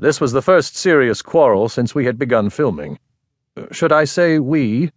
[0.00, 2.98] This was the first serious quarrel since we had begun filming.
[3.70, 4.92] Should I say we?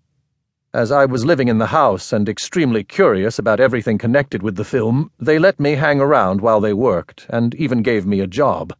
[0.74, 4.64] As I was living in the house and extremely curious about everything connected with the
[4.64, 8.72] film, they let me hang around while they worked, and even gave me a job.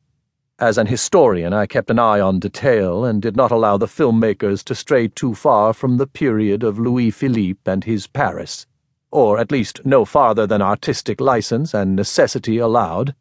[0.60, 4.64] As an historian, I kept an eye on detail and did not allow the filmmakers
[4.64, 8.66] to stray too far from the period of Louis Philippe and his Paris,
[9.12, 13.14] or at least no farther than artistic license and necessity allowed.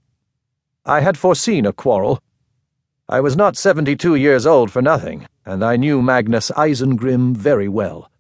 [0.86, 2.22] I had foreseen a quarrel.
[3.12, 7.68] I was not seventy two years old for nothing, and I knew Magnus Eisengrim very
[7.68, 8.10] well.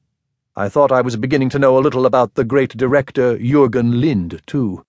[0.54, 4.42] I thought I was beginning to know a little about the great director Jurgen Lind,
[4.46, 4.84] too.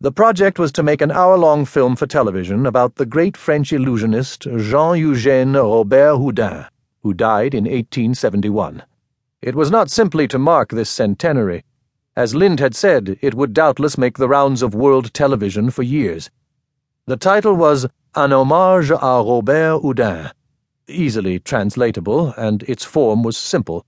[0.00, 3.70] The project was to make an hour long film for television about the great French
[3.70, 6.64] illusionist Jean Eugène Robert Houdin,
[7.02, 8.82] who died in 1871.
[9.42, 11.64] It was not simply to mark this centenary.
[12.16, 16.30] As Lind had said, it would doubtless make the rounds of world television for years.
[17.04, 17.86] The title was
[18.16, 20.32] Un hommage à Robert Houdin,
[20.88, 23.86] easily translatable, and its form was simple.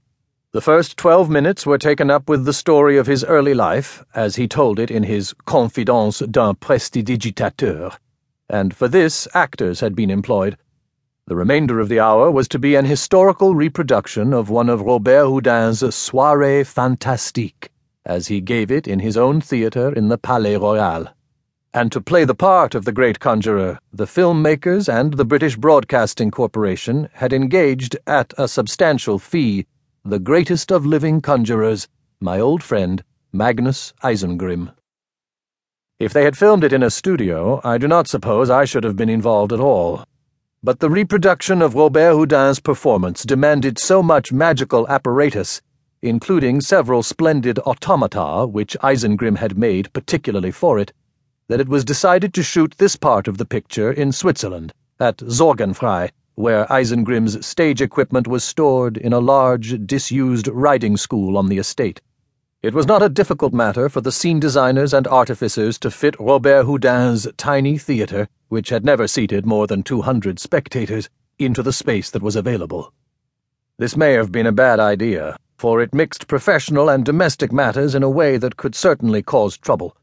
[0.53, 4.37] The first twelve minutes were taken up with the story of his early life, as
[4.37, 7.97] he told it in his Confidences d'un prestidigitateur,
[8.49, 10.57] and for this actors had been employed.
[11.27, 15.27] The remainder of the hour was to be an historical reproduction of one of Robert
[15.27, 17.71] Houdin's soirées fantastiques,
[18.07, 21.09] as he gave it in his own theatre in the Palais Royal.
[21.75, 26.31] And to play the part of the great conjurer, the filmmakers and the British Broadcasting
[26.31, 29.65] Corporation had engaged, at a substantial fee,
[30.05, 31.89] the greatest of living conjurers,
[32.21, 34.75] my old friend Magnus Eisengrim.
[35.99, 38.97] If they had filmed it in a studio, I do not suppose I should have
[38.97, 40.05] been involved at all.
[40.63, 45.63] But the reproduction of Robert Houdin's performance demanded so much magical apparatus,
[46.03, 50.93] including several splendid automata which Eisengrim had made particularly for it,
[51.49, 56.11] that it was decided to shoot this part of the picture in Switzerland, at Sorgenfrei
[56.35, 62.01] where Eisengrim's stage equipment was stored in a large, disused riding school on the estate.
[62.63, 66.65] It was not a difficult matter for the scene designers and artificers to fit Robert
[66.65, 72.23] Houdin's tiny theatre, which had never seated more than 200 spectators, into the space that
[72.23, 72.93] was available.
[73.79, 78.03] This may have been a bad idea, for it mixed professional and domestic matters in
[78.03, 79.97] a way that could certainly cause trouble.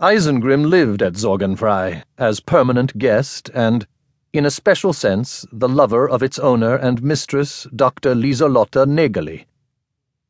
[0.00, 3.84] Eisengrim lived at Sorgenfrei as permanent guest and
[4.32, 8.14] in a special sense, the lover of its owner and mistress, Dr.
[8.14, 9.46] Lieselotte Nägeli.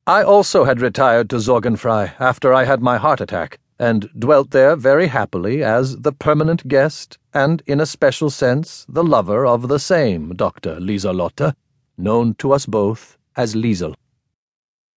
[0.06, 4.74] I also had retired to Sorgenfrei after I had my heart attack, and dwelt there
[4.74, 9.78] very happily as the permanent guest, and in a special sense, the lover of the
[9.78, 10.80] same Dr.
[10.80, 11.54] Lieselotte,
[11.98, 13.94] known to us both as Liesel.